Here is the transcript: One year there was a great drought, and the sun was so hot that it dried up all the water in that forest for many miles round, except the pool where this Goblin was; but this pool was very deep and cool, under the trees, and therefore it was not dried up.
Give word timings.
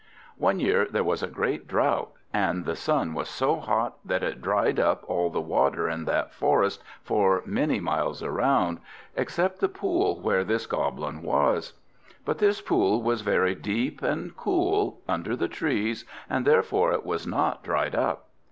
One 0.39 0.59
year 0.59 0.85
there 0.85 1.03
was 1.03 1.21
a 1.21 1.27
great 1.27 1.67
drought, 1.67 2.09
and 2.33 2.65
the 2.65 2.75
sun 2.75 3.13
was 3.13 3.29
so 3.29 3.57
hot 3.59 3.99
that 4.03 4.23
it 4.23 4.41
dried 4.41 4.79
up 4.79 5.03
all 5.07 5.29
the 5.29 5.39
water 5.39 5.87
in 5.87 6.05
that 6.05 6.33
forest 6.33 6.81
for 7.03 7.43
many 7.45 7.79
miles 7.79 8.23
round, 8.25 8.79
except 9.15 9.59
the 9.59 9.69
pool 9.69 10.19
where 10.19 10.43
this 10.43 10.65
Goblin 10.65 11.21
was; 11.21 11.73
but 12.25 12.39
this 12.39 12.61
pool 12.61 13.03
was 13.03 13.21
very 13.21 13.53
deep 13.53 14.01
and 14.01 14.35
cool, 14.35 15.01
under 15.07 15.35
the 15.35 15.47
trees, 15.47 16.03
and 16.27 16.47
therefore 16.47 16.91
it 16.93 17.05
was 17.05 17.27
not 17.27 17.61
dried 17.61 17.93
up. 17.93 18.27